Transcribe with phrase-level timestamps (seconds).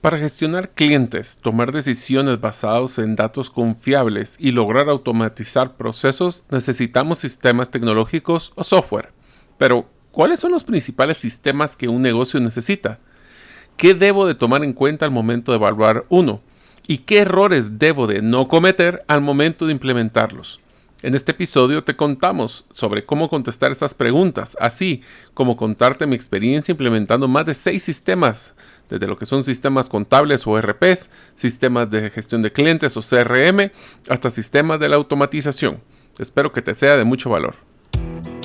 [0.00, 7.70] Para gestionar clientes, tomar decisiones basadas en datos confiables y lograr automatizar procesos, necesitamos sistemas
[7.70, 9.12] tecnológicos o software.
[9.58, 12.98] Pero, ¿cuáles son los principales sistemas que un negocio necesita?
[13.76, 16.40] ¿Qué debo de tomar en cuenta al momento de evaluar uno?
[16.86, 20.60] ¿Y qué errores debo de no cometer al momento de implementarlos?
[21.02, 25.02] En este episodio te contamos sobre cómo contestar estas preguntas, así
[25.34, 28.54] como contarte mi experiencia implementando más de seis sistemas
[28.90, 33.70] desde lo que son sistemas contables o RPs, sistemas de gestión de clientes o CRM,
[34.08, 35.80] hasta sistemas de la automatización.
[36.18, 37.69] Espero que te sea de mucho valor.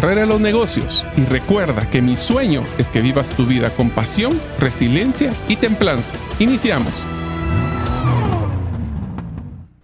[0.00, 4.40] carrera los negocios y recuerda que mi sueño es que vivas tu vida con pasión,
[4.60, 6.14] resiliencia y templanza.
[6.38, 7.04] Iniciamos.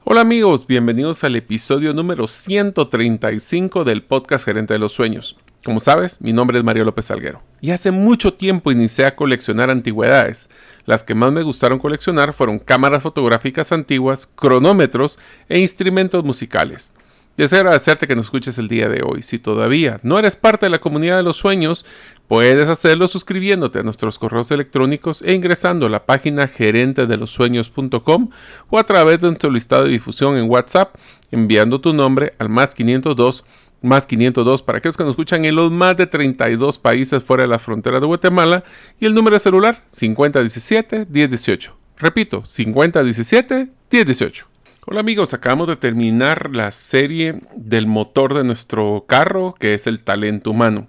[0.05, 5.37] Hola amigos, bienvenidos al episodio número 135 del podcast Gerente de los Sueños.
[5.65, 9.69] Como sabes, mi nombre es Mario López Salguero y hace mucho tiempo inicié a coleccionar
[9.69, 10.49] antigüedades.
[10.87, 16.95] Las que más me gustaron coleccionar fueron cámaras fotográficas antiguas, cronómetros e instrumentos musicales.
[17.37, 19.23] Deseo agradecerte que nos escuches el día de hoy.
[19.23, 21.85] Si todavía no eres parte de la comunidad de los sueños,
[22.29, 28.31] puedes hacerlo suscribiéndote a nuestros correos electrónicos e ingresando a la página gerentedelosueños.com
[28.71, 30.95] o a través de nuestro listado de difusión en WhatsApp,
[31.33, 33.45] enviando tu nombre al más 502
[33.83, 37.49] más 502 para aquellos que nos escuchan en los más de 32 países fuera de
[37.49, 38.65] la frontera de Guatemala
[38.99, 41.77] y el número de celular 5017 1018.
[41.99, 44.54] Repito, 5017 1018.
[44.87, 50.01] Hola amigos, acabamos de terminar la serie del motor de nuestro carro, que es el
[50.01, 50.89] talento humano.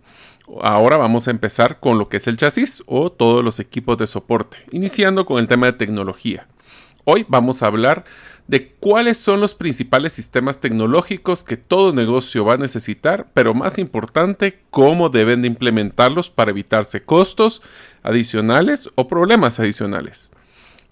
[0.63, 4.05] Ahora vamos a empezar con lo que es el chasis o todos los equipos de
[4.05, 6.45] soporte, iniciando con el tema de tecnología.
[7.05, 8.03] Hoy vamos a hablar
[8.47, 13.79] de cuáles son los principales sistemas tecnológicos que todo negocio va a necesitar, pero más
[13.79, 17.61] importante, cómo deben de implementarlos para evitarse costos
[18.03, 20.31] adicionales o problemas adicionales.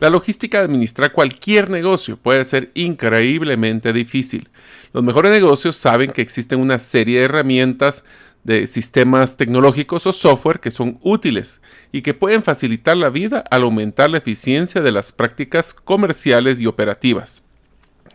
[0.04, 4.50] La logística de administrar cualquier negocio puede ser increíblemente difícil.
[4.92, 8.04] Los mejores negocios saben que existen una serie de herramientas
[8.44, 11.62] de sistemas tecnológicos o software que son útiles
[11.94, 16.68] y que pueden facilitar la vida al aumentar la eficiencia de las prácticas comerciales y
[16.68, 17.42] operativas.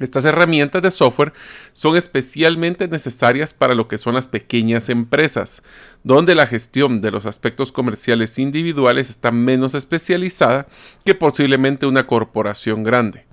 [0.00, 1.32] Estas herramientas de software
[1.72, 5.62] son especialmente necesarias para lo que son las pequeñas empresas,
[6.04, 10.66] donde la gestión de los aspectos comerciales individuales está menos especializada
[11.04, 13.26] que posiblemente una corporación grande.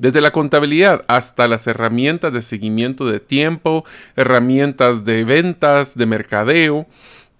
[0.00, 3.84] Desde la contabilidad hasta las herramientas de seguimiento de tiempo,
[4.16, 6.86] herramientas de ventas, de mercadeo,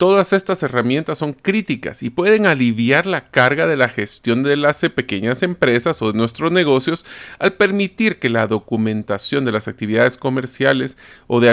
[0.00, 4.80] Todas estas herramientas son críticas y pueden aliviar la carga de la gestión de las
[4.80, 7.04] pequeñas empresas o de nuestros negocios
[7.38, 10.96] al permitir que la documentación de las actividades comerciales
[11.26, 11.50] o de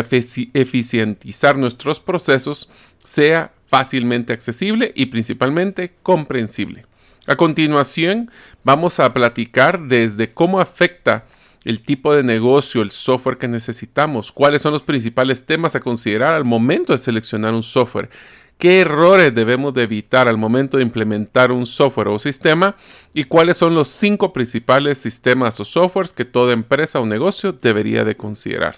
[0.53, 2.71] eficientizar nuestros procesos
[3.03, 6.85] sea fácilmente accesible y principalmente comprensible.
[7.27, 8.31] A continuación,
[8.63, 11.25] vamos a platicar desde cómo afecta
[11.67, 16.33] el tipo de negocio, el software que necesitamos, cuáles son los principales temas a considerar
[16.33, 18.09] al momento de seleccionar un software,
[18.57, 22.75] qué errores debemos de evitar al momento de implementar un software o sistema
[23.13, 28.03] y cuáles son los cinco principales sistemas o softwares que toda empresa o negocio debería
[28.03, 28.77] de considerar.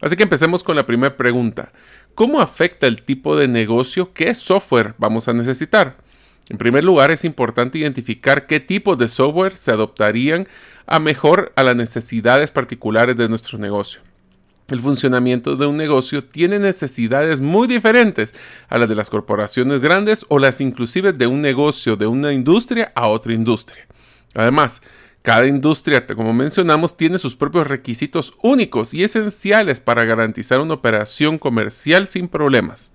[0.00, 1.72] Así que empecemos con la primera pregunta.
[2.14, 4.12] ¿Cómo afecta el tipo de negocio?
[4.12, 5.96] ¿Qué software vamos a necesitar?
[6.48, 10.48] En primer lugar, es importante identificar qué tipos de software se adoptarían
[10.86, 14.00] a mejor a las necesidades particulares de nuestro negocio.
[14.68, 18.34] El funcionamiento de un negocio tiene necesidades muy diferentes
[18.68, 22.92] a las de las corporaciones grandes o las inclusive de un negocio de una industria
[22.94, 23.86] a otra industria.
[24.34, 24.82] Además,
[25.22, 31.38] Cada industria, como mencionamos, tiene sus propios requisitos únicos y esenciales para garantizar una operación
[31.38, 32.92] comercial sin problemas.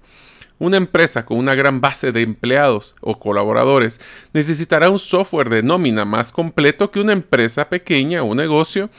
[0.58, 4.00] Una empresa con una gran base de empleados o colaboradores
[4.34, 8.90] necesitará un software de nómina más completo que una empresa pequeña o negocio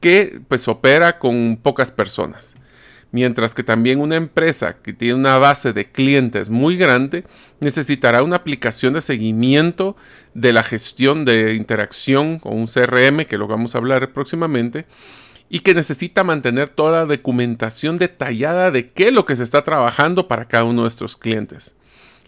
[0.00, 2.56] que pues opera con pocas personas.
[3.10, 7.24] Mientras que también una empresa que tiene una base de clientes muy grande
[7.58, 9.96] necesitará una aplicación de seguimiento
[10.34, 14.84] de la gestión de interacción con un CRM, que lo vamos a hablar próximamente,
[15.48, 19.62] y que necesita mantener toda la documentación detallada de qué es lo que se está
[19.62, 21.77] trabajando para cada uno de nuestros clientes.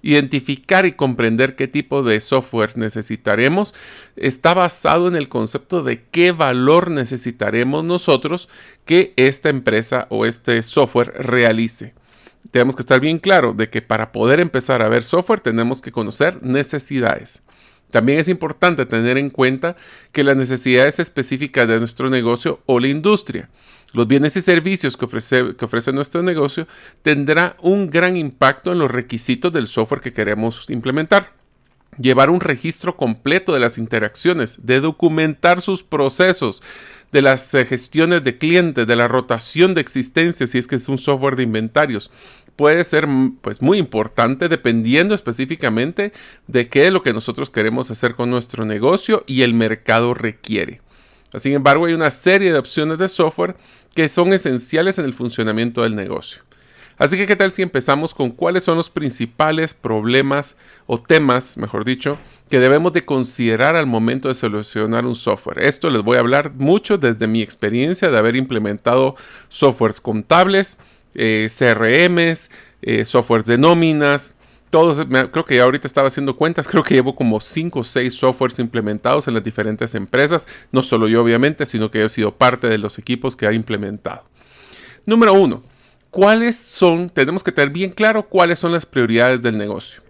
[0.02, 3.74] Identificar y comprender qué tipo de software necesitaremos
[4.16, 8.48] está basado en el concepto de qué valor necesitaremos nosotros
[8.86, 11.94] que esta empresa o este software realice.
[12.50, 15.92] Tenemos que estar bien claro de que para poder empezar a ver software tenemos que
[15.92, 17.42] conocer necesidades.
[17.90, 19.76] También es importante tener en cuenta
[20.12, 23.50] que las necesidades específicas de nuestro negocio o la industria
[23.92, 26.68] los bienes y servicios que ofrece, que ofrece nuestro negocio
[27.02, 31.32] tendrá un gran impacto en los requisitos del software que queremos implementar.
[31.98, 36.62] Llevar un registro completo de las interacciones, de documentar sus procesos,
[37.10, 40.88] de las eh, gestiones de clientes, de la rotación de existencia, si es que es
[40.88, 42.12] un software de inventarios,
[42.54, 43.08] puede ser
[43.40, 46.12] pues, muy importante dependiendo específicamente
[46.46, 50.80] de qué es lo que nosotros queremos hacer con nuestro negocio y el mercado requiere.
[51.38, 53.56] Sin embargo, hay una serie de opciones de software
[53.94, 56.42] que son esenciales en el funcionamiento del negocio.
[57.00, 61.86] Así que, ¿qué tal si empezamos con cuáles son los principales problemas o temas, mejor
[61.86, 62.18] dicho,
[62.50, 65.60] que debemos de considerar al momento de solucionar un software?
[65.60, 69.16] Esto les voy a hablar mucho desde mi experiencia de haber implementado
[69.48, 70.78] softwares contables,
[71.14, 72.50] eh, CRMs,
[72.82, 74.36] eh, softwares de nóminas,
[74.70, 78.14] todos, creo que ya ahorita estaba haciendo cuentas, creo que llevo como 5 o 6
[78.14, 82.68] softwares implementados en las diferentes empresas, no solo yo obviamente, sino que he sido parte
[82.68, 84.24] de los equipos que ha implementado.
[85.06, 85.62] Número 1,
[86.10, 90.02] ¿cuáles son, tenemos que tener bien claro cuáles son las prioridades del negocio?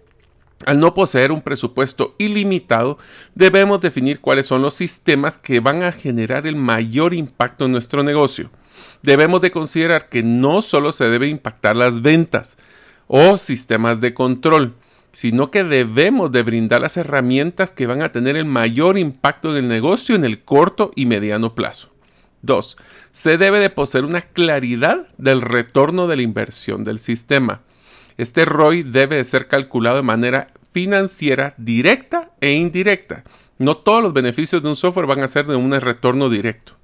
[0.65, 2.99] Al no poseer un presupuesto ilimitado,
[3.33, 8.03] debemos definir cuáles son los sistemas que van a generar el mayor impacto en nuestro
[8.03, 8.51] negocio.
[9.01, 12.57] Debemos de considerar que no solo se debe impactar las ventas,
[13.13, 14.75] o sistemas de control,
[15.11, 19.65] sino que debemos de brindar las herramientas que van a tener el mayor impacto en
[19.65, 21.89] el negocio en el corto y mediano plazo.
[22.43, 22.77] 2.
[23.11, 27.63] Se debe de poseer una claridad del retorno de la inversión del sistema.
[28.15, 33.25] Este ROI debe de ser calculado de manera financiera directa e indirecta.
[33.57, 36.77] No todos los beneficios de un software van a ser de un retorno directo.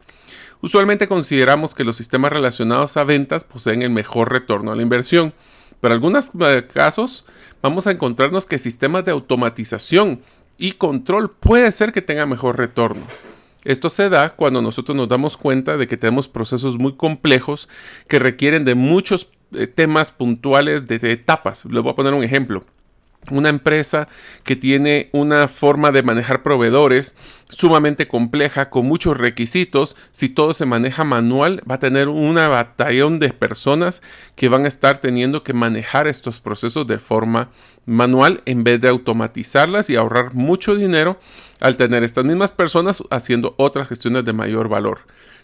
[0.59, 5.33] Usualmente consideramos que los sistemas relacionados a ventas poseen el mejor retorno a la inversión.
[5.79, 7.25] Pero en algunos eh, casos
[7.61, 10.21] vamos a encontrarnos que sistemas de automatización
[10.57, 13.05] y control puede ser que tenga mejor retorno.
[13.63, 17.67] Esto se da cuando nosotros nos damos cuenta de que tenemos procesos muy complejos
[18.07, 21.65] que requieren de muchos eh, temas puntuales de etapas.
[21.65, 22.63] Les voy a poner un ejemplo
[23.29, 24.07] una empresa
[24.43, 27.15] que tiene una forma de manejar proveedores
[27.49, 33.19] sumamente compleja, con muchos requisitos, si todo se maneja manual, va a tener una batallón
[33.19, 34.01] de personas
[34.35, 37.49] que van a estar teniendo que manejar estos procesos de forma
[37.85, 41.19] manual en vez de automatizarlas y ahorrar mucho dinero
[41.59, 44.99] al tener estas mismas personas haciendo otras gestiones de mayor valor.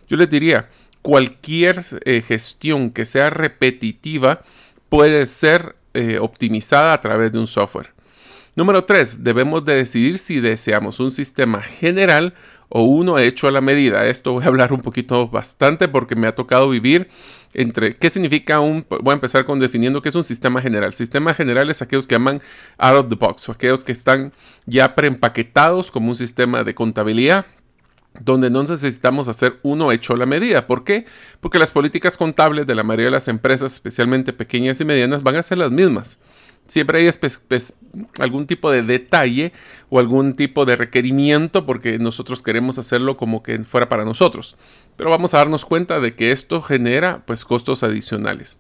[0.08, 0.70] Yo les diría,
[1.02, 4.42] cualquier eh, gestión que sea repetitiva
[4.90, 7.94] puede ser eh, optimizada a través de un software.
[8.56, 9.24] Número 3.
[9.24, 12.36] Debemos de decidir si deseamos un sistema general
[12.70, 14.08] o uno hecho a la medida.
[14.08, 17.08] Esto voy a hablar un poquito bastante porque me ha tocado vivir
[17.54, 18.86] entre qué significa un...
[18.90, 20.94] Voy a empezar con definiendo qué es un sistema general.
[20.94, 22.42] Sistema general es aquellos que llaman
[22.78, 24.34] out of the box o aquellos que están
[24.66, 27.46] ya preempaquetados como un sistema de contabilidad
[28.20, 30.68] donde no necesitamos hacer uno hecho a la medida.
[30.68, 31.06] ¿Por qué?
[31.42, 35.36] Porque las políticas contables de la mayoría de las empresas, especialmente pequeñas y medianas, van
[35.36, 36.20] a ser las mismas.
[36.68, 37.10] Siempre hay
[38.20, 39.52] algún tipo de detalle
[39.90, 44.56] o algún tipo de requerimiento porque nosotros queremos hacerlo como que fuera para nosotros.
[44.96, 48.60] Pero vamos a darnos cuenta de que esto genera pues costos adicionales.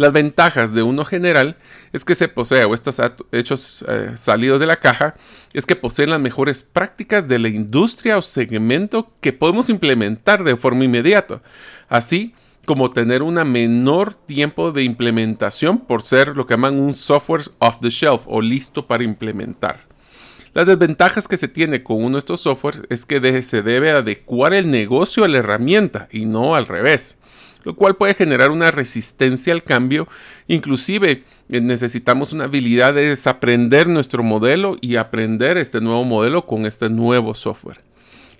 [0.00, 1.58] Las ventajas de uno general
[1.92, 3.02] es que se posee, o estos
[3.32, 5.14] hechos eh, salidos de la caja,
[5.52, 10.56] es que poseen las mejores prácticas de la industria o segmento que podemos implementar de
[10.56, 11.42] forma inmediata.
[11.90, 17.50] Así como tener un menor tiempo de implementación por ser lo que llaman un software
[17.58, 19.84] off the shelf o listo para implementar.
[20.54, 24.54] Las desventajas que se tiene con uno de estos softwares es que se debe adecuar
[24.54, 27.18] el negocio a la herramienta y no al revés
[27.64, 30.08] lo cual puede generar una resistencia al cambio.
[30.48, 36.66] Inclusive eh, necesitamos una habilidad de desaprender nuestro modelo y aprender este nuevo modelo con
[36.66, 37.80] este nuevo software.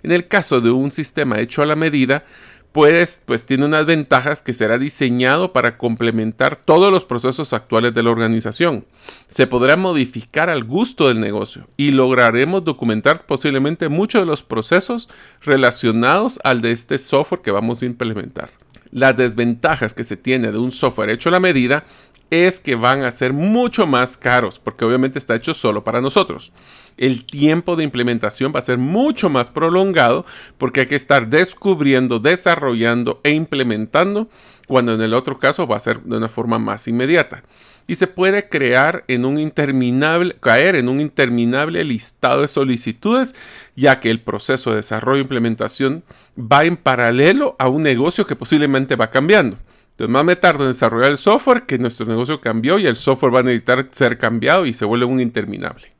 [0.03, 2.25] En el caso de un sistema hecho a la medida,
[2.71, 8.11] pues, tiene unas ventajas que será diseñado para complementar todos los procesos actuales de la
[8.11, 8.85] organización.
[9.29, 15.09] Se podrá modificar al gusto del negocio y lograremos documentar posiblemente muchos de los procesos
[15.41, 18.49] relacionados al de este software que vamos a implementar.
[18.91, 21.85] Las desventajas que se tiene de un software hecho a la medida
[22.29, 26.53] es que van a ser mucho más caros, porque obviamente está hecho solo para nosotros.
[26.97, 30.25] El tiempo de implementación va a ser mucho más prolongado
[30.57, 34.29] porque hay que estar descubriendo, desarrollando e implementando,
[34.67, 37.43] cuando en el otro caso va a ser de una forma más inmediata.
[37.87, 43.35] Y se puede crear en un interminable, caer en un interminable listado de solicitudes,
[43.75, 46.03] ya que el proceso de desarrollo e implementación
[46.37, 49.57] va en paralelo a un negocio que posiblemente va cambiando.
[49.91, 53.35] Entonces, más me tardo en desarrollar el software que nuestro negocio cambió y el software
[53.35, 55.91] va a necesitar ser cambiado y se vuelve un interminable.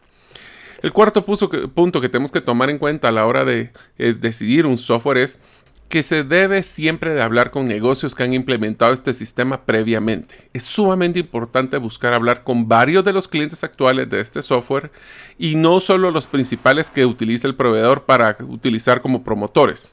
[0.81, 4.65] El cuarto punto que tenemos que tomar en cuenta a la hora de eh, decidir
[4.65, 5.41] un software es
[5.89, 10.49] que se debe siempre de hablar con negocios que han implementado este sistema previamente.
[10.53, 14.89] Es sumamente importante buscar hablar con varios de los clientes actuales de este software
[15.37, 19.91] y no solo los principales que utiliza el proveedor para utilizar como promotores.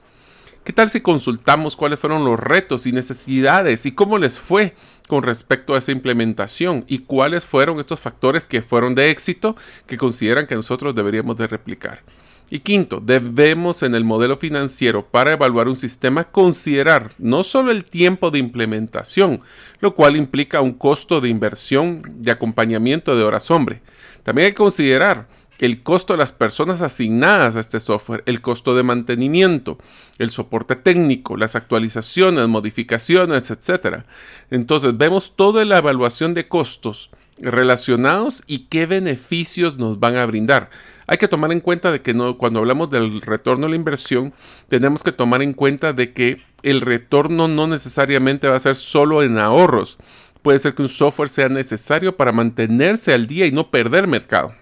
[0.68, 4.74] ¿Qué tal si consultamos cuáles fueron los retos y necesidades y cómo les fue
[5.06, 9.56] con respecto a esa implementación y cuáles fueron estos factores que fueron de éxito
[9.86, 12.02] que consideran que nosotros deberíamos de replicar?
[12.50, 17.86] Y quinto, debemos en el modelo financiero para evaluar un sistema considerar no solo el
[17.86, 19.40] tiempo de implementación,
[19.80, 23.80] lo cual implica un costo de inversión de acompañamiento de horas hombre.
[24.22, 28.76] También hay que considerar el costo de las personas asignadas a este software, el costo
[28.76, 29.78] de mantenimiento,
[30.18, 34.04] el soporte técnico, las actualizaciones, modificaciones, etc.
[34.50, 37.10] Entonces vemos toda la evaluación de costos
[37.40, 40.70] relacionados y qué beneficios nos van a brindar.
[41.06, 44.34] Hay que tomar en cuenta de que cuando hablamos del retorno a la inversión,
[44.68, 49.22] tenemos que tomar en cuenta de que el retorno no necesariamente va a ser solo
[49.22, 49.98] en ahorros.
[50.42, 54.54] Puede ser que un software sea necesario para mantenerse al día y no perder mercado.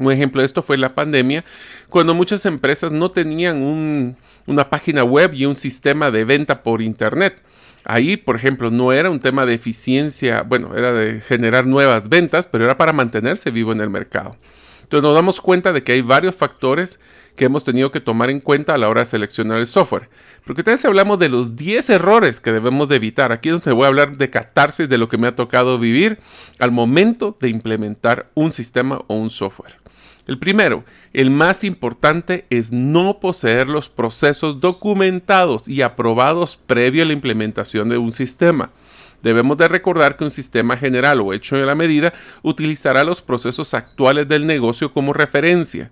[0.00, 1.44] Un ejemplo de esto fue la pandemia,
[1.88, 7.42] cuando muchas empresas no tenían una página web y un sistema de venta por Internet.
[7.84, 12.46] Ahí, por ejemplo, no era un tema de eficiencia, bueno, era de generar nuevas ventas,
[12.46, 14.36] pero era para mantenerse vivo en el mercado.
[14.82, 16.98] Entonces nos damos cuenta de que hay varios factores
[17.36, 20.08] que hemos tenido que tomar en cuenta a la hora de seleccionar el software.
[20.44, 23.30] Porque tal hablamos de los 10 errores que debemos de evitar.
[23.30, 26.18] Aquí es donde voy a hablar de catarsis de lo que me ha tocado vivir
[26.58, 29.76] al momento de implementar un sistema o un software.
[30.28, 37.06] El primero, el más importante, es no poseer los procesos documentados y aprobados previo a
[37.06, 38.70] la implementación de un sistema.
[39.22, 43.72] Debemos de recordar que un sistema general o hecho a la medida utilizará los procesos
[43.72, 45.90] actuales del negocio como referencia.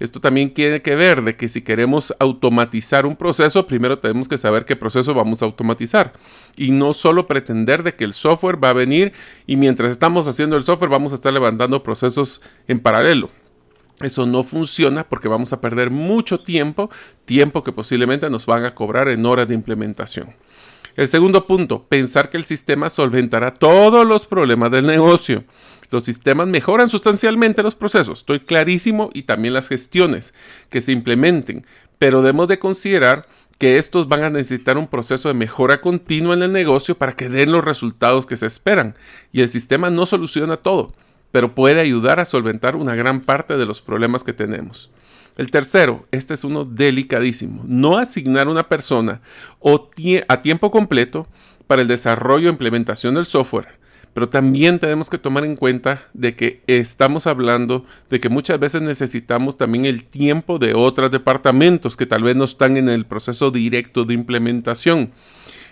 [0.00, 4.38] Esto también tiene que ver de que si queremos automatizar un proceso, primero tenemos que
[4.38, 6.14] saber qué proceso vamos a automatizar
[6.56, 9.12] y no solo pretender de que el software va a venir
[9.46, 13.28] y mientras estamos haciendo el software vamos a estar levantando procesos en paralelo.
[14.00, 16.90] Eso no funciona porque vamos a perder mucho tiempo,
[17.24, 20.34] tiempo que posiblemente nos van a cobrar en horas de implementación.
[20.96, 25.44] El segundo punto, pensar que el sistema solventará todos los problemas del negocio.
[25.90, 30.34] Los sistemas mejoran sustancialmente los procesos, estoy clarísimo, y también las gestiones
[30.70, 31.66] que se implementen,
[31.98, 33.26] pero debemos de considerar
[33.58, 37.28] que estos van a necesitar un proceso de mejora continua en el negocio para que
[37.28, 38.96] den los resultados que se esperan.
[39.32, 40.92] Y el sistema no soluciona todo
[41.34, 44.92] pero puede ayudar a solventar una gran parte de los problemas que tenemos.
[45.36, 49.20] El tercero, este es uno delicadísimo, no asignar una persona
[49.58, 49.90] o
[50.28, 51.26] a tiempo completo
[51.66, 53.80] para el desarrollo e implementación del software,
[54.12, 58.82] pero también tenemos que tomar en cuenta de que estamos hablando de que muchas veces
[58.82, 63.50] necesitamos también el tiempo de otros departamentos que tal vez no están en el proceso
[63.50, 65.10] directo de implementación.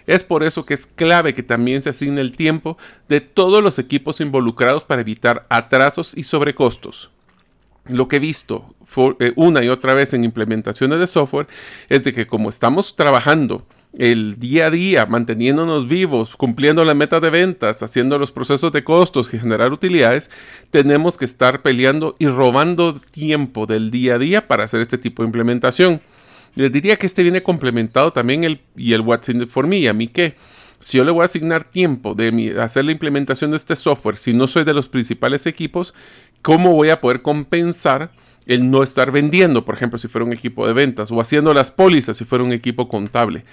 [0.06, 2.78] Es por eso que es clave que también se asigne el tiempo
[3.09, 7.11] de todos los equipos involucrados para evitar atrasos y sobrecostos.
[7.87, 8.75] Lo que he visto
[9.18, 11.49] eh, una y otra vez en implementaciones de software
[11.88, 13.66] es de que como estamos trabajando
[13.99, 18.85] el día a día, manteniéndonos vivos, cumpliendo la meta de ventas, haciendo los procesos de
[18.85, 20.30] costos y generar utilidades,
[20.71, 25.23] tenemos que estar peleando y robando tiempo del día a día para hacer este tipo
[25.23, 26.00] de implementación.
[26.54, 29.88] Les diría que este viene complementado también el, y el What's in it for me.
[29.88, 30.37] ¿A mí qué?
[30.80, 34.35] Si yo le voy a asignar tiempo de hacer la implementación de este software, si
[34.35, 35.94] no soy de los principales equipos,
[36.42, 38.11] ¿cómo voy a poder compensar
[38.47, 41.71] el no estar vendiendo, por ejemplo, si fuera un equipo de ventas, o haciendo las
[41.71, 43.44] pólizas si fuera un equipo contable?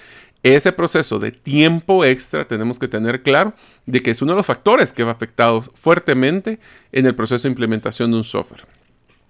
[0.42, 3.54] Ese proceso de tiempo extra tenemos que tener claro
[3.86, 6.58] de que es uno de los factores que va afectado fuertemente
[6.92, 8.66] en el proceso de implementación de un software.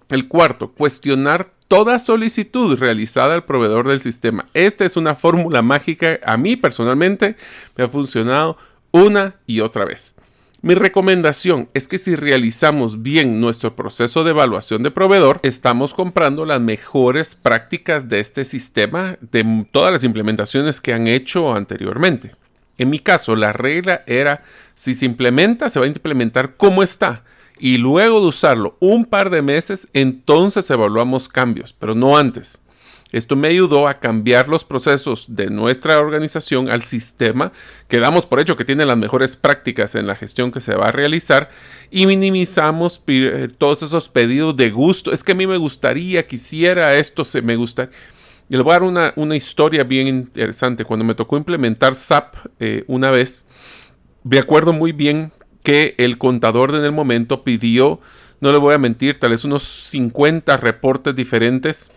[0.09, 4.45] El cuarto, cuestionar toda solicitud realizada al proveedor del sistema.
[4.53, 6.19] Esta es una fórmula mágica.
[6.25, 7.37] A mí personalmente
[7.77, 8.57] me ha funcionado
[8.91, 10.15] una y otra vez.
[10.61, 16.43] Mi recomendación es que si realizamos bien nuestro proceso de evaluación de proveedor, estamos comprando
[16.43, 22.35] las mejores prácticas de este sistema de todas las implementaciones que han hecho anteriormente.
[22.79, 24.43] En mi caso, la regla era,
[24.75, 27.23] si se implementa, se va a implementar como está.
[27.63, 32.59] Y luego de usarlo un par de meses, entonces evaluamos cambios, pero no antes.
[33.11, 37.51] Esto me ayudó a cambiar los procesos de nuestra organización al sistema
[37.87, 40.87] que damos por hecho que tiene las mejores prácticas en la gestión que se va
[40.87, 41.51] a realizar
[41.91, 45.11] y minimizamos eh, todos esos pedidos de gusto.
[45.11, 47.91] Es que a mí me gustaría, quisiera esto, se me gusta.
[48.49, 50.83] Y les voy a dar una, una historia bien interesante.
[50.83, 53.45] Cuando me tocó implementar SAP eh, una vez,
[54.23, 55.31] me acuerdo muy bien
[55.63, 57.99] que el contador en el momento pidió,
[58.39, 61.91] no le voy a mentir, tal vez unos 50 reportes diferentes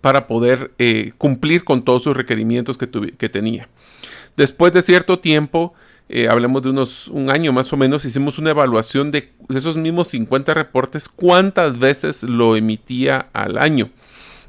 [0.00, 3.68] para poder eh, cumplir con todos sus requerimientos que, tenía.
[4.36, 5.74] Después de cierto tiempo,
[6.08, 10.08] eh, hablamos de unos un año más o menos, hicimos una evaluación de esos mismos
[10.08, 13.90] 50 reportes, cuántas veces lo emitía al año.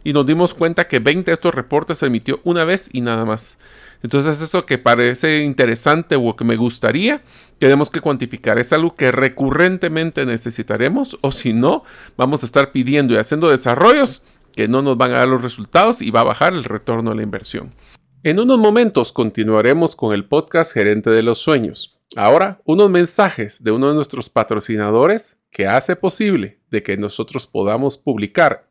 [0.04, 3.26] Y nos dimos cuenta que 20 de estos reportes se emitió una vez y nada
[3.26, 3.58] más.
[4.03, 7.22] Entonces eso que parece interesante o que me gustaría,
[7.60, 8.60] tenemos que cuantificar.
[8.60, 11.84] Es algo que recurrentemente necesitaremos o si no,
[12.17, 16.01] vamos a estar pidiendo y haciendo desarrollos que no nos van a dar los resultados
[16.01, 17.74] y va a bajar el retorno a la inversión.
[18.24, 21.98] En unos momentos continuaremos con el podcast Gerente de los Sueños.
[22.15, 27.98] Ahora, unos mensajes de uno de nuestros patrocinadores que hace posible de que nosotros podamos
[27.98, 28.71] publicar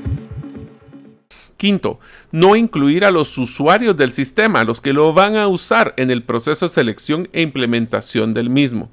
[1.61, 1.99] Quinto,
[2.31, 6.23] no incluir a los usuarios del sistema, los que lo van a usar en el
[6.23, 8.89] proceso de selección e implementación del mismo.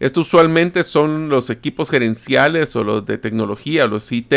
[0.00, 4.34] Esto usualmente son los equipos gerenciales o los de tecnología, los IT,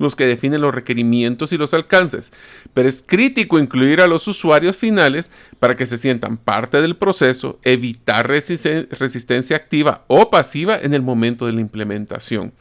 [0.00, 2.32] los que definen los requerimientos y los alcances,
[2.74, 5.30] pero es crítico incluir a los usuarios finales
[5.60, 11.46] para que se sientan parte del proceso, evitar resistencia activa o pasiva en el momento
[11.46, 12.52] de la implementación.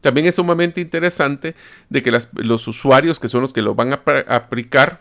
[0.00, 1.54] También es sumamente interesante
[1.88, 5.00] de que los usuarios que son los que lo van a aplicar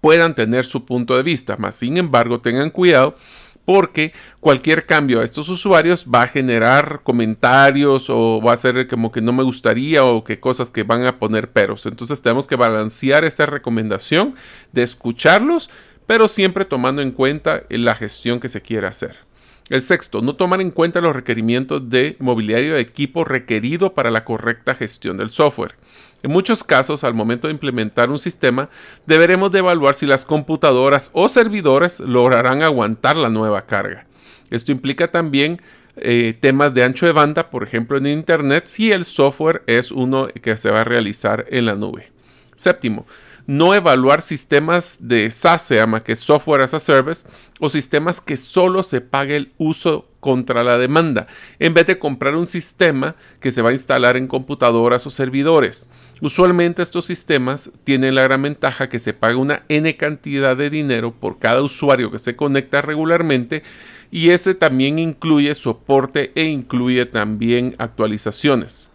[0.00, 3.14] puedan tener su punto de vista, más sin embargo tengan cuidado
[3.64, 9.12] porque cualquier cambio a estos usuarios va a generar comentarios o va a ser como
[9.12, 11.86] que no me gustaría o que cosas que van a poner peros.
[11.86, 14.34] Entonces tenemos que balancear esta recomendación
[14.72, 15.70] de escucharlos,
[16.06, 19.16] pero siempre tomando en cuenta la gestión que se quiere hacer.
[19.72, 24.22] El sexto, no tomar en cuenta los requerimientos de mobiliario de equipo requerido para la
[24.22, 25.76] correcta gestión del software.
[26.22, 28.68] En muchos casos, al momento de implementar un sistema,
[29.06, 34.06] deberemos de evaluar si las computadoras o servidores lograrán aguantar la nueva carga.
[34.50, 35.62] Esto implica también
[35.96, 40.28] eh, temas de ancho de banda, por ejemplo en Internet, si el software es uno
[40.42, 42.12] que se va a realizar en la nube.
[42.56, 43.06] Séptimo,
[43.46, 47.26] no evaluar sistemas de SaaS, se llama que Software as a Service,
[47.60, 51.26] o sistemas que solo se pague el uso contra la demanda,
[51.58, 55.88] en vez de comprar un sistema que se va a instalar en computadoras o servidores.
[56.20, 61.12] Usualmente estos sistemas tienen la gran ventaja que se paga una N cantidad de dinero
[61.12, 63.64] por cada usuario que se conecta regularmente
[64.12, 68.91] y ese también incluye soporte e incluye también actualizaciones.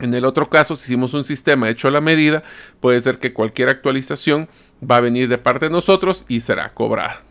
[0.00, 2.42] En el otro caso, si hicimos un sistema hecho a la medida,
[2.80, 4.48] puede ser que cualquier actualización
[4.88, 7.22] va a venir de parte de nosotros y será cobrada.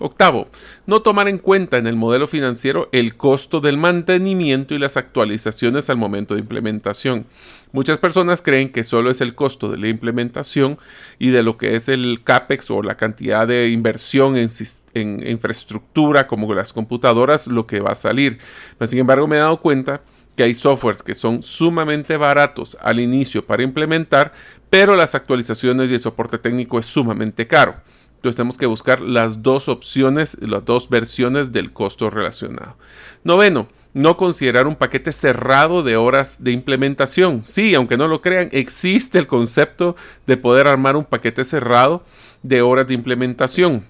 [0.00, 0.48] Octavo,
[0.86, 5.90] no tomar en cuenta en el modelo financiero el costo del mantenimiento y las actualizaciones
[5.90, 7.26] al momento de implementación.
[7.72, 10.78] Muchas personas creen que solo es el costo de la implementación
[11.18, 14.48] y de lo que es el CAPEX o la cantidad de inversión en,
[14.94, 18.38] en infraestructura como las computadoras lo que va a salir.
[18.86, 20.02] Sin embargo, me he dado cuenta
[20.38, 24.32] que hay softwares que son sumamente baratos al inicio para implementar,
[24.70, 27.74] pero las actualizaciones y el soporte técnico es sumamente caro.
[28.14, 32.76] Entonces tenemos que buscar las dos opciones, las dos versiones del costo relacionado.
[33.24, 37.42] Noveno, no considerar un paquete cerrado de horas de implementación.
[37.44, 39.96] Sí, aunque no lo crean, existe el concepto
[40.28, 42.04] de poder armar un paquete cerrado
[42.44, 43.86] de horas de implementación.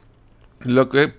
[0.60, 1.12] Lo que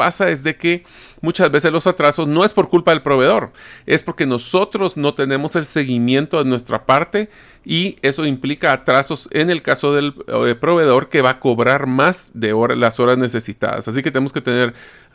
[0.00, 0.82] pasa es de que
[1.20, 3.52] muchas veces los atrasos no es por culpa del proveedor,
[3.84, 7.28] es porque nosotros no tenemos el seguimiento de nuestra parte
[7.66, 12.30] y eso implica atrasos en el caso del eh, proveedor que va a cobrar más
[12.32, 13.88] de las horas necesitadas.
[13.88, 14.72] Así que tenemos que tener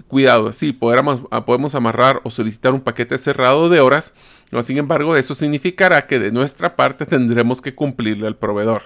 [0.07, 0.53] cuidado.
[0.53, 4.13] Sí, podemos, podemos amarrar o solicitar un paquete cerrado de horas,
[4.61, 8.83] sin embargo, eso significará que de nuestra parte tendremos que cumplirle al proveedor.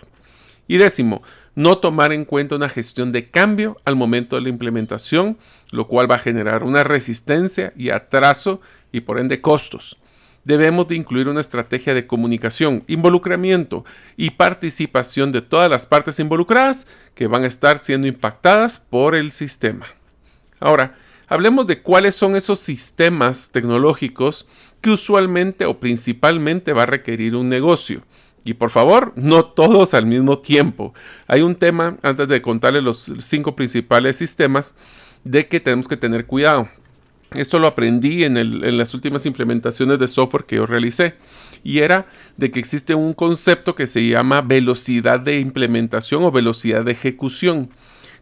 [0.65, 1.23] Y décimo,
[1.60, 5.38] no tomar en cuenta una gestión de cambio al momento de la implementación,
[5.72, 8.62] lo cual va a generar una resistencia y atraso
[8.93, 9.98] y por ende costos.
[10.45, 13.84] Debemos de incluir una estrategia de comunicación, involucramiento
[14.15, 19.34] y participación de todas las partes involucradas que van a estar siendo impactadas por el
[19.34, 19.86] sistema.
[20.62, 20.95] Ahora,
[21.28, 24.48] hablemos de cuáles son esos sistemas tecnológicos
[24.80, 28.02] que usualmente o principalmente va a requerir un negocio.
[28.43, 30.93] Y por favor, no todos al mismo tiempo.
[31.28, 34.75] Hay un tema, antes de contarles los cinco principales sistemas,
[35.23, 36.69] de que tenemos que tener cuidado.
[37.32, 41.15] Esto lo aprendí en, las últimas implementaciones de software que yo realicé.
[41.63, 46.84] Y era de que existe un concepto que se llama velocidad de implementación o velocidad
[46.84, 47.69] de ejecución.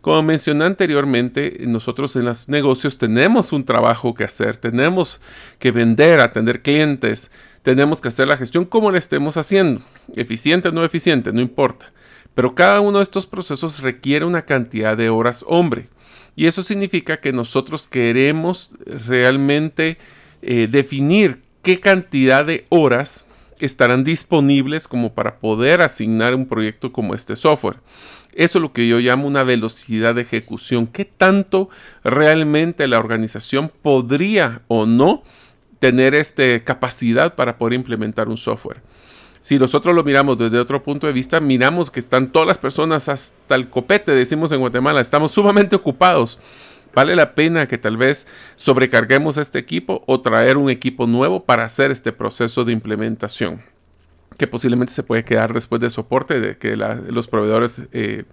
[0.02, 5.22] Como mencioné anteriormente, nosotros en los negocios tenemos un trabajo que hacer, tenemos
[5.60, 7.32] que vender, atender clientes,
[7.68, 9.82] tenemos que hacer la gestión como la estemos haciendo.
[10.16, 11.92] Eficiente o no eficiente, no importa.
[12.34, 15.90] Pero cada uno de estos procesos requiere una cantidad de horas hombre.
[16.38, 19.98] Y eso significa que nosotros queremos realmente
[20.42, 23.28] eh, definir qué cantidad de horas
[23.60, 27.82] estarán disponibles como para poder asignar un proyecto como este software.
[28.32, 30.88] Eso es lo que yo llamo una velocidad de ejecución.
[30.88, 31.70] ¿Qué tanto
[32.06, 35.22] realmente la organización podría o no
[35.80, 38.82] tener este, capacidad para poder implementar un software.
[39.40, 43.08] Si nosotros lo miramos desde otro punto de vista, miramos que están todas las personas
[43.08, 46.40] hasta el copete, decimos en Guatemala, estamos sumamente ocupados.
[46.94, 51.44] Vale la pena que tal vez sobrecarguemos a este equipo o traer un equipo nuevo
[51.44, 53.62] para hacer este proceso de implementación
[54.38, 58.26] que posiblemente se puede quedar después de soporte, de que los proveedores eh,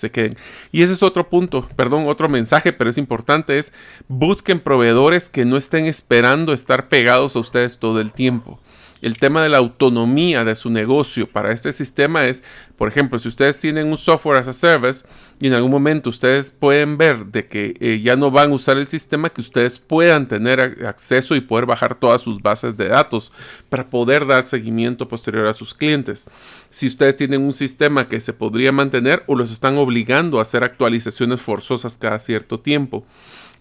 [0.00, 0.36] se queden.
[0.72, 3.72] Y ese es otro punto, perdón, otro mensaje, pero es importante, es
[4.08, 8.58] busquen proveedores que no estén esperando estar pegados a ustedes todo el tiempo
[9.02, 12.42] el tema de la autonomía de su negocio para este sistema es,
[12.76, 15.04] por ejemplo, si ustedes tienen un software as a service
[15.40, 18.76] y en algún momento ustedes pueden ver de que eh, ya no van a usar
[18.76, 23.32] el sistema, que ustedes puedan tener acceso y poder bajar todas sus bases de datos
[23.68, 26.26] para poder dar seguimiento posterior a sus clientes.
[26.70, 30.62] Si ustedes tienen un sistema que se podría mantener o los están obligando a hacer
[30.64, 33.04] actualizaciones forzosas cada cierto tiempo.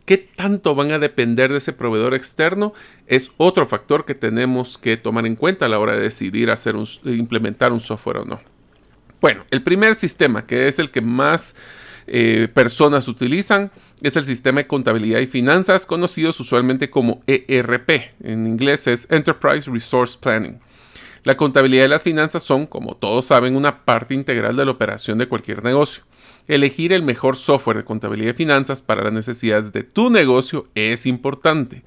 [0.10, 2.74] ¿Qué tanto van a depender de ese proveedor externo?
[3.06, 6.74] Es otro factor que tenemos que tomar en cuenta a la hora de decidir hacer
[7.04, 8.42] implementar un software o no.
[9.22, 11.56] Bueno, el primer sistema, que es el que más
[12.08, 13.70] eh, personas utilizan,
[14.02, 18.16] es el sistema de contabilidad y finanzas, conocidos usualmente como ERP.
[18.24, 20.60] En inglés es Enterprise Resource Planning.
[21.24, 25.20] La contabilidad y las finanzas son, como todos saben, una parte integral de la operación
[25.20, 26.09] de cualquier negocio.
[26.50, 31.06] Elegir el mejor software de contabilidad y finanzas para las necesidades de tu negocio es
[31.06, 31.84] importante.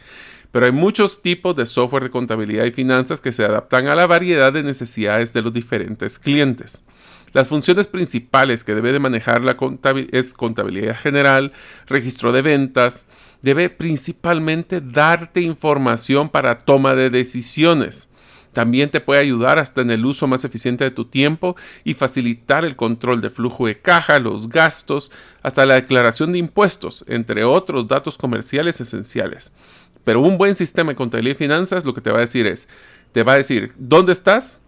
[0.53, 4.07] Pero hay muchos tipos de software de contabilidad y finanzas que se adaptan a la
[4.07, 6.85] variedad de necesidades de los diferentes clientes.
[7.33, 11.51] Las funciones principales que debe de manejar la contabilidad es contabilidad general,
[11.89, 13.07] registro de ventas,
[13.41, 18.11] debe principalmente darte información para toma de decisiones.
[18.53, 22.65] También te puede ayudar hasta en el uso más eficiente de tu tiempo y facilitar
[22.65, 25.11] el control de flujo de caja, los gastos,
[25.43, 29.53] hasta la declaración de impuestos, entre otros datos comerciales esenciales.
[30.05, 32.69] Pero un buen sistema de contabilidad y finanzas lo que te va a decir es,
[33.13, 34.63] te va a decir dónde estás,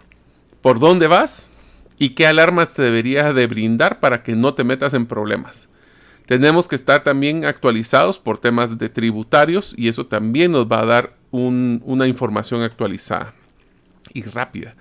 [0.62, 1.50] por dónde vas
[1.98, 5.68] y qué alarmas te debería de brindar para que no te metas en problemas.
[6.24, 10.86] Tenemos que estar también actualizados por temas de tributarios y eso también nos va a
[10.86, 13.34] dar una información actualizada
[14.14, 14.74] y rápida.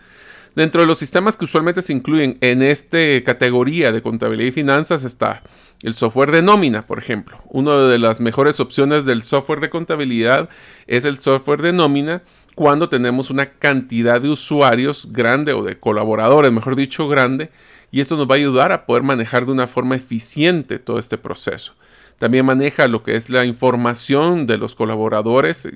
[0.56, 5.04] Dentro de los sistemas que usualmente se incluyen en esta categoría de contabilidad y finanzas
[5.04, 5.42] está
[5.82, 7.40] el software de nómina, por ejemplo.
[7.50, 10.50] Una de las mejores opciones del software de contabilidad
[10.86, 12.22] es el software de nómina
[12.54, 17.50] cuando tenemos una cantidad de usuarios grande o de colaboradores, mejor dicho, grande,
[17.92, 21.18] y esto nos va a ayudar a poder manejar de una forma eficiente todo este
[21.18, 21.74] proceso.
[22.20, 25.68] También maneja lo que es la información de los colaboradores,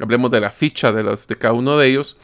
[0.00, 2.16] hablemos de la ficha de, los, de cada uno de ellos,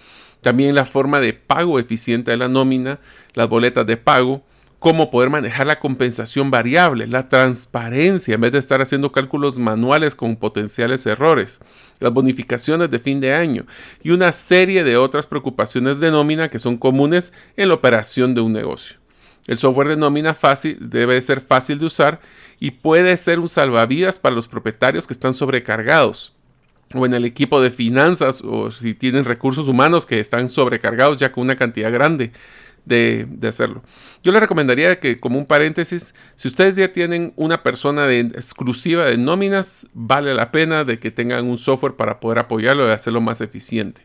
[0.45, 3.01] también la forma de pago eficiente de la nómina,
[3.33, 4.45] las boletas de pago,
[4.79, 10.15] cómo poder manejar la compensación variable, la transparencia en vez de estar haciendo cálculos manuales
[10.15, 11.61] con potenciales errores,
[12.01, 13.65] las bonificaciones de fin de año
[14.03, 18.43] y una serie de otras preocupaciones de nómina que son comunes en la operación de
[18.43, 18.99] un negocio.
[19.47, 22.21] El software de nómina fácil debe ser fácil de usar
[22.61, 26.35] y puede ser un salvavidas para los propietarios que están sobrecargados
[26.93, 31.33] o en el equipo de finanzas o si tienen recursos humanos que están sobrecargados ya
[31.33, 32.33] con una cantidad grande
[32.85, 33.83] de, hacerlo.
[34.23, 39.17] Yo le recomendaría que como un paréntesis, si ustedes ya tienen una persona exclusiva de
[39.17, 43.41] nóminas, vale la pena de que tengan un software para poder apoyarlo y hacerlo más
[43.41, 44.03] eficiente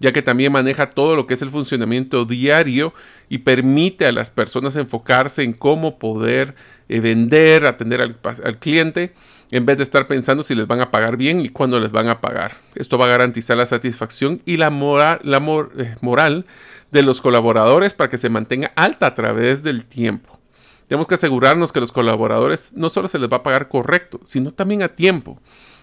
[0.00, 2.94] ya que también maneja todo lo que es el funcionamiento diario
[3.28, 6.54] y permite a las personas enfocarse en cómo poder
[6.88, 9.12] eh, vender, atender al, cliente,
[9.50, 12.08] en vez de estar pensando si les van a pagar bien y cuándo les van
[12.08, 12.56] a pagar.
[12.74, 16.46] Esto va a garantizar la satisfacción y la, eh, moral
[16.90, 20.38] de los colaboradores para que se mantenga alta a través del tiempo.
[20.86, 24.50] Tenemos que asegurarnos que los colaboradores no solo se les va a pagar correcto, sino
[24.50, 25.40] también a tiempo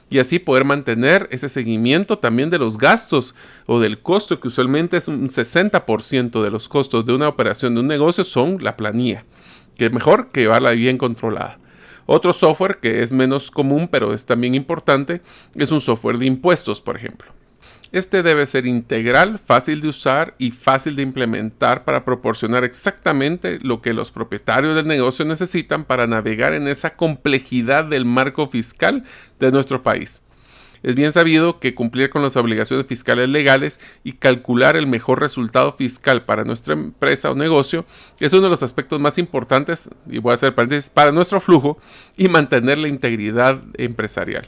[0.10, 4.98] y así poder mantener ese seguimiento también de los gastos o del costo, que usualmente
[4.98, 9.26] es un 60% de los costos de una operación de un negocio son la planilla,
[9.78, 11.60] que es mejor que llevarla bien controlada.
[12.08, 15.22] Otro software que es menos común pero es también importante
[15.56, 17.32] es un software de impuestos, por ejemplo.
[17.92, 23.82] Este debe ser integral, fácil de usar y fácil de implementar para proporcionar exactamente lo
[23.82, 29.06] que los propietarios del negocio necesitan para navegar en esa complejidad del marco fiscal
[29.40, 30.27] de nuestro país.
[30.84, 35.74] Es bien sabido que cumplir con las obligaciones fiscales legales y calcular el mejor resultado
[35.74, 37.86] fiscal para nuestra empresa o negocio
[38.20, 41.78] es uno de los aspectos más importantes, y voy a hacer paréntesis, para nuestro flujo
[42.16, 44.48] y mantener la integridad empresarial.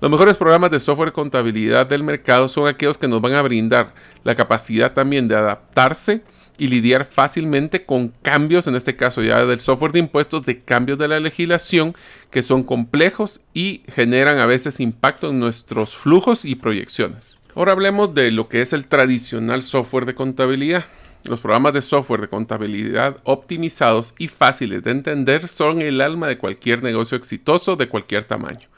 [0.00, 3.94] Los mejores programas de software contabilidad del mercado son aquellos que nos van a brindar
[4.22, 6.22] la capacidad también de adaptarse
[6.58, 10.98] y lidiar fácilmente con cambios, en este caso ya del software de impuestos, de cambios
[10.98, 11.94] de la legislación
[12.30, 17.40] que son complejos y generan a veces impacto en nuestros flujos y proyecciones.
[17.54, 20.84] Ahora hablemos de lo que es el tradicional software de contabilidad.
[21.24, 26.36] Los programas de software de contabilidad optimizados y fáciles de entender son el alma de
[26.36, 28.68] cualquier negocio exitoso de cualquier tamaño.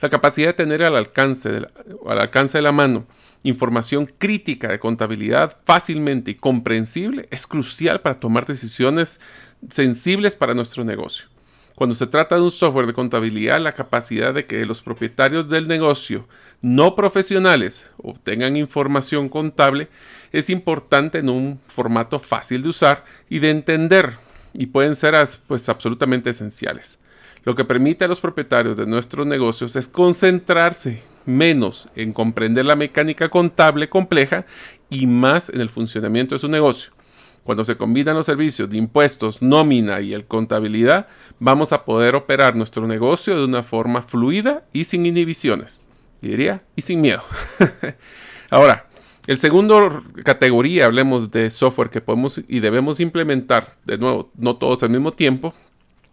[0.00, 3.06] La capacidad de tener al alcance de la, mano
[3.42, 9.20] información crítica de contabilidad fácilmente y comprensible es crucial para tomar decisiones
[9.70, 11.26] sensibles para nuestro negocio.
[11.74, 15.66] Cuando se trata de un software de contabilidad, la capacidad de que los propietarios del
[15.66, 16.26] negocio
[16.62, 19.88] no profesionales obtengan información contable
[20.32, 24.14] es importante en un formato fácil de usar y de entender
[24.54, 25.14] y pueden ser
[25.48, 26.98] pues, absolutamente esenciales.
[27.44, 32.76] Lo que permite a los propietarios de nuestros negocios es concentrarse menos en comprender la
[32.76, 34.46] mecánica contable compleja
[34.90, 36.92] y más en el funcionamiento de su negocio.
[37.42, 42.56] Cuando se combinan los servicios de impuestos, nómina y el contabilidad, vamos a poder operar
[42.56, 45.82] nuestro negocio de una forma fluida y sin inhibiciones.
[46.22, 47.22] Y diría, y sin miedo.
[48.50, 48.86] Ahora,
[49.26, 54.82] el segundo categoría, hablemos de software que podemos y debemos implementar, de nuevo, no todos
[54.82, 55.54] al mismo tiempo,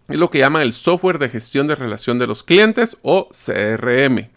[0.08, 4.30] es lo que llaman el software de gestión de relación de los clientes o CRM.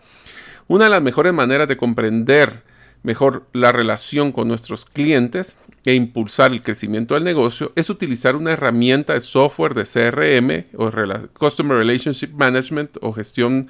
[0.67, 2.63] Una de las mejores maneras de comprender
[3.03, 8.53] mejor la relación con nuestros clientes e impulsar el crecimiento del negocio es utilizar una
[8.53, 10.91] herramienta de software de CRM o
[11.39, 13.69] Customer Relationship Management o gestión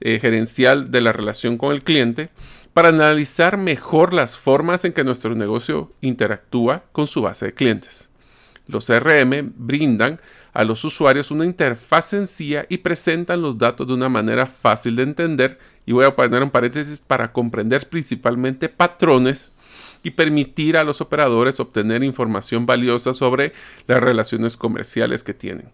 [0.00, 2.30] eh, gerencial de la relación con el cliente
[2.72, 8.11] para analizar mejor las formas en que nuestro negocio interactúa con su base de clientes.
[8.66, 10.20] Los CRM brindan
[10.52, 15.02] a los usuarios una interfaz sencilla y presentan los datos de una manera fácil de
[15.02, 19.52] entender y voy a poner un paréntesis para comprender principalmente patrones
[20.02, 23.52] y permitir a los operadores obtener información valiosa sobre
[23.86, 25.68] las relaciones comerciales que tienen.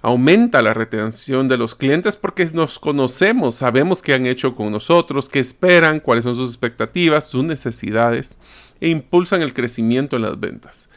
[0.00, 5.28] Aumenta la retención de los clientes porque nos conocemos, sabemos qué han hecho con nosotros,
[5.28, 8.36] qué esperan, cuáles son sus expectativas, sus necesidades
[8.80, 10.88] e impulsan el crecimiento en las ventas.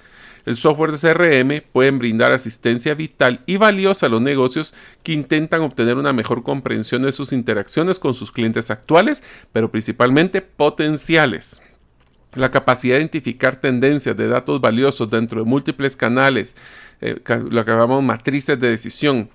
[0.45, 5.61] El software de CRM pueden brindar asistencia vital y valiosa a los negocios que intentan
[5.61, 11.61] obtener una mejor comprensión de sus interacciones con sus clientes actuales, pero principalmente potenciales.
[12.35, 16.55] La capacidad de identificar tendencias de datos valiosos dentro de múltiples canales,
[17.01, 17.15] eh,
[17.49, 19.29] lo que llamamos matrices de decisión,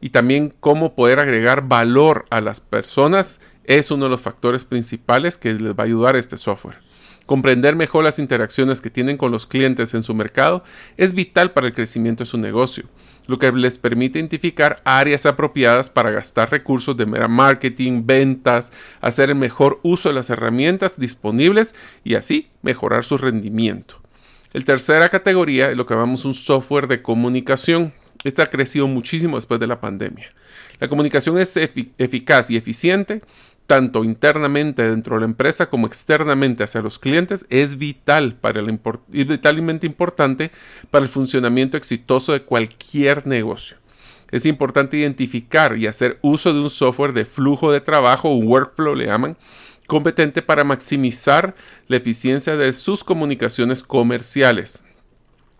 [0.00, 5.38] y también cómo poder agregar valor a las personas es uno de los factores principales
[5.38, 6.85] que les va a ayudar a este software.
[7.26, 10.62] Comprender mejor las interacciones que tienen con los clientes en su mercado
[10.96, 12.84] es vital para el crecimiento de su negocio,
[13.26, 19.30] lo que les permite identificar áreas apropiadas para gastar recursos de mera marketing, ventas, hacer
[19.30, 24.00] el mejor uso de las herramientas disponibles y así mejorar su rendimiento.
[24.52, 27.92] El tercera categoría es lo que llamamos un software de comunicación.
[28.22, 30.30] Este ha crecido muchísimo después de la pandemia.
[30.78, 33.20] La comunicación es eficaz y eficiente
[33.66, 38.68] tanto internamente dentro de la empresa como externamente hacia los clientes, es vital para el
[39.12, 40.50] es vitalmente importante
[40.90, 43.78] para el funcionamiento exitoso de cualquier negocio.
[44.30, 48.94] Es importante identificar y hacer uso de un software de flujo de trabajo, un workflow
[48.94, 49.36] le llaman,
[49.86, 51.54] competente para maximizar
[51.86, 54.84] la eficiencia de sus comunicaciones comerciales.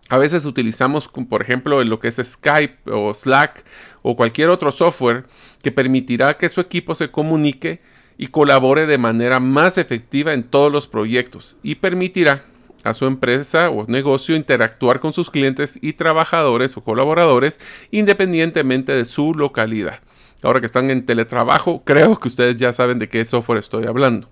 [0.08, 3.64] A veces utilizamos, por ejemplo, lo que es Skype o Slack
[4.02, 5.26] o cualquier otro software
[5.62, 7.80] que permitirá que su equipo se comunique
[8.18, 12.44] y colabore de manera más efectiva en todos los proyectos y permitirá
[12.84, 19.04] a su empresa o negocio interactuar con sus clientes y trabajadores o colaboradores independientemente de
[19.04, 20.00] su localidad.
[20.42, 24.30] Ahora que están en teletrabajo, creo que ustedes ya saben de qué software estoy hablando.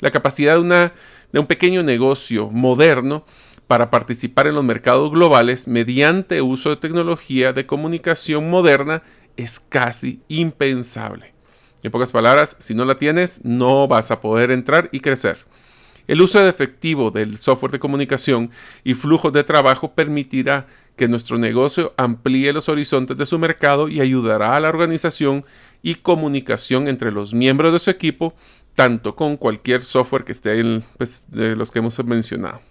[0.00, 0.92] La capacidad de, una,
[1.32, 3.24] de un pequeño negocio moderno
[3.66, 9.02] para participar en los mercados globales mediante uso de tecnología de comunicación moderna
[9.36, 11.33] es casi impensable.
[11.84, 15.44] En pocas palabras, si no la tienes, no vas a poder entrar y crecer.
[16.08, 18.50] El uso efectivo del software de comunicación
[18.84, 20.66] y flujos de trabajo permitirá
[20.96, 25.44] que nuestro negocio amplíe los horizontes de su mercado y ayudará a la organización
[25.82, 28.34] y comunicación entre los miembros de su equipo,
[28.74, 32.62] tanto con cualquier software que esté en pues, de los que hemos mencionado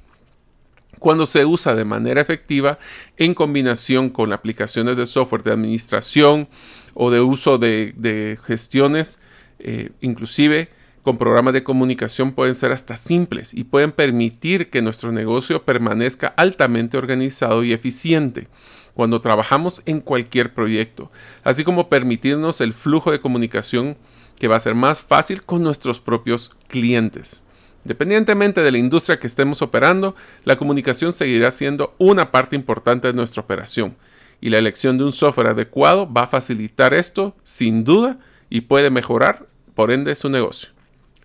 [1.04, 2.80] cuando se usa de manera efectiva
[3.18, 6.48] en combinación con aplicaciones de software de administración
[6.94, 9.20] o de uso de, gestiones,
[9.60, 10.70] eh, inclusive
[11.02, 16.34] con programas de comunicación pueden ser hasta simples y pueden permitir que nuestro negocio permanezca
[16.38, 18.48] altamente organizado y eficiente
[18.94, 21.12] cuando trabajamos en cualquier proyecto,
[21.44, 23.98] así como permitirnos el flujo de comunicación
[24.39, 27.44] que va a ser más fácil con nuestros propios clientes.
[27.86, 30.15] Independientemente de la industria que estemos operando,
[30.46, 33.96] la comunicación seguirá siendo una parte importante de nuestra operación
[34.39, 38.19] y la elección de un software adecuado va a facilitar esto sin duda
[38.50, 40.69] y puede mejorar por ende su negocio.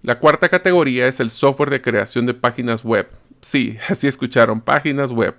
[0.02, 3.08] La cuarta categoría es el software de creación de páginas web.
[3.40, 5.34] Sí, así escucharon, páginas web.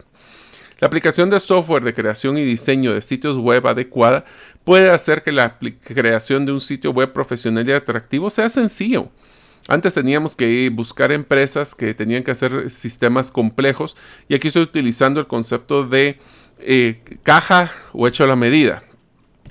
[0.79, 4.23] La aplicación de software de creación y diseño de sitios web adecuada
[4.63, 9.09] puede hacer que la creación de un sitio web profesional y atractivo sea sencillo
[9.69, 13.95] antes teníamos que buscar empresas que tenían que hacer sistemas complejos
[14.27, 16.17] y aquí estoy utilizando el concepto de
[16.59, 18.83] eh, caja o hecho a la medida.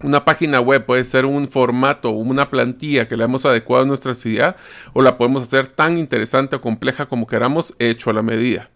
[0.02, 4.14] Una página web puede ser un formato, una plantilla que le hemos adecuado a nuestra
[4.14, 4.57] ciudad
[4.92, 8.70] o la podemos hacer tan interesante o compleja como queramos hecho a la medida.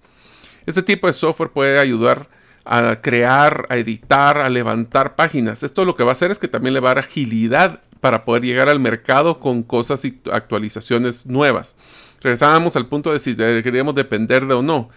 [0.67, 2.29] Este tipo de software puede ayudar
[2.65, 5.63] a crear, a editar, a levantar páginas.
[5.63, 8.25] Esto lo que va a hacer es que también le va a dar agilidad para
[8.25, 11.77] poder llegar al mercado con cosas y actualizaciones nuevas.
[12.21, 14.91] Regresábamos al punto de si queríamos depender de o no.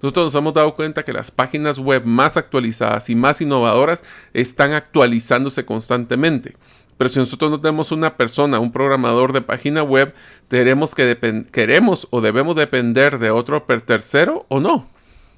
[0.00, 4.74] Nosotros nos hemos dado cuenta que las páginas web más actualizadas y más innovadoras están
[4.74, 6.54] actualizándose constantemente.
[6.96, 10.14] Pero si nosotros no tenemos una persona, un programador de página web,
[10.48, 14.88] que queremos o debemos depender de otro tercero o no.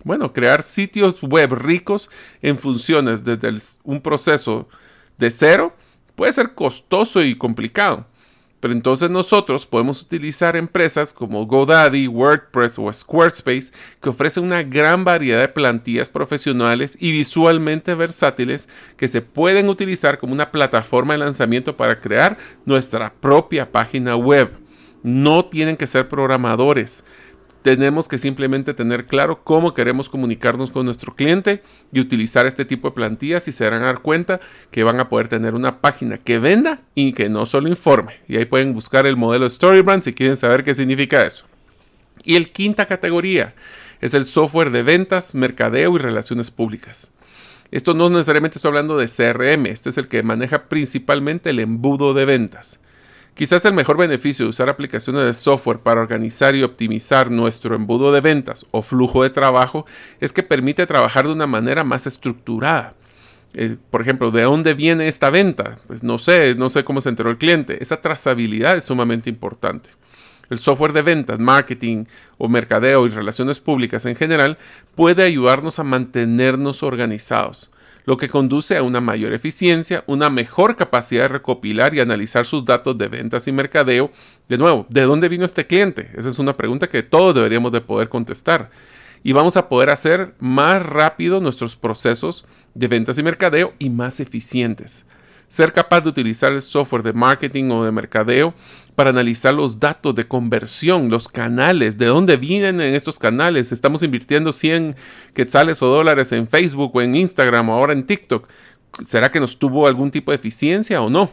[0.02, 2.10] Bueno, crear sitios web ricos
[2.42, 3.50] en funciones desde
[3.82, 4.68] un proceso
[5.16, 5.74] de cero
[6.14, 8.06] puede ser costoso y complicado.
[8.64, 15.04] Pero entonces nosotros podemos utilizar empresas como GoDaddy, WordPress o Squarespace que ofrecen una gran
[15.04, 21.18] variedad de plantillas profesionales y visualmente versátiles que se pueden utilizar como una plataforma de
[21.18, 24.50] lanzamiento para crear nuestra propia página web.
[25.02, 27.04] No tienen que ser programadores
[27.64, 32.88] tenemos que simplemente tener claro cómo queremos comunicarnos con nuestro cliente y utilizar este tipo
[32.90, 34.38] de plantillas y se darán a dar cuenta
[34.70, 38.20] que van a poder tener una página que venda y que no solo informe.
[38.28, 41.46] Y ahí pueden buscar el modelo Storybrand si quieren saber qué significa eso.
[42.22, 43.54] Y el quinta categoría
[44.02, 47.12] es el software de ventas, mercadeo y relaciones públicas.
[47.70, 52.12] Esto no necesariamente estoy hablando de CRM, este es el que maneja principalmente el embudo
[52.12, 52.78] de ventas.
[53.34, 58.12] Quizás el mejor beneficio de usar aplicaciones de software para organizar y optimizar nuestro embudo
[58.12, 59.86] de ventas o flujo de trabajo
[60.20, 62.94] es que permite trabajar de una manera más estructurada.
[63.52, 65.78] Eh, por ejemplo, ¿de dónde viene esta venta?
[65.88, 67.82] Pues no sé, no sé cómo se enteró el cliente.
[67.82, 69.90] Esa trazabilidad es sumamente importante.
[70.48, 72.04] El software de ventas, marketing
[72.38, 74.58] o mercadeo y relaciones públicas en general
[74.94, 77.70] puede ayudarnos a mantenernos organizados
[78.04, 82.64] lo que conduce a una mayor eficiencia, una mejor capacidad de recopilar y analizar sus
[82.64, 84.10] datos de ventas y mercadeo.
[84.48, 86.10] De nuevo, ¿de dónde vino este cliente?
[86.14, 88.70] Esa es una pregunta que todos deberíamos de poder contestar.
[89.22, 94.20] Y vamos a poder hacer más rápido nuestros procesos de ventas y mercadeo y más
[94.20, 95.06] eficientes
[95.54, 98.54] ser capaz de utilizar el software de marketing o de mercadeo
[98.94, 103.72] para analizar los datos de conversión, los canales, de dónde vienen en estos canales.
[103.72, 104.96] Estamos invirtiendo 100
[105.34, 108.48] quetzales o dólares en Facebook o en Instagram o ahora en TikTok.
[109.06, 111.30] ¿Será que nos tuvo algún tipo de eficiencia o no?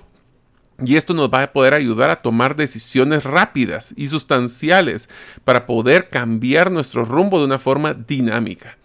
[0.84, 5.09] Y esto nos va a poder ayudar a tomar decisiones rápidas y sustanciales
[5.43, 8.78] para poder cambiar nuestro rumbo de una forma dinámica.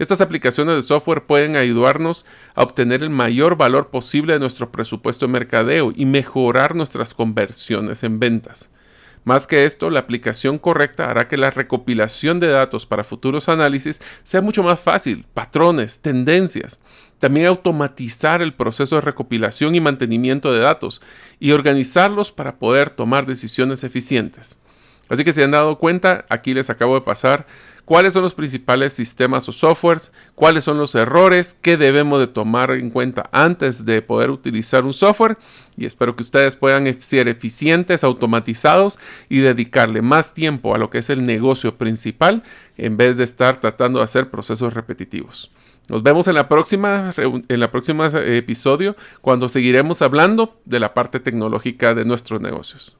[0.00, 2.24] Estas aplicaciones de software pueden ayudarnos
[2.54, 8.02] a obtener el mayor valor posible de nuestro presupuesto de mercadeo y mejorar nuestras conversiones
[8.02, 8.70] en ventas.
[9.24, 14.00] Más que esto, la aplicación correcta hará que la recopilación de datos para futuros análisis
[14.22, 16.80] sea mucho más fácil, patrones, tendencias.
[17.18, 21.02] También automatizar el proceso de recopilación y mantenimiento de datos
[21.38, 24.58] y organizarlos para poder tomar decisiones eficientes.
[25.10, 27.46] Así que si han dado cuenta, aquí les acabo de pasar
[27.90, 32.70] cuáles son los principales sistemas o softwares, cuáles son los errores, qué debemos de tomar
[32.70, 35.38] en cuenta antes de poder utilizar un software
[35.76, 40.98] y espero que ustedes puedan ser eficientes, automatizados y dedicarle más tiempo a lo que
[40.98, 42.44] es el negocio principal
[42.76, 45.50] en vez de estar tratando de hacer procesos repetitivos.
[45.88, 50.94] Nos vemos en la próxima en la próxima eh, episodio cuando seguiremos hablando de la
[50.94, 52.99] parte tecnológica de nuestros negocios.